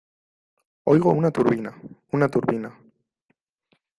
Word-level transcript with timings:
oigo 0.93 1.13
una 1.19 1.29
turbina, 1.35 1.75
una 2.19 2.27
turbina. 2.37 2.75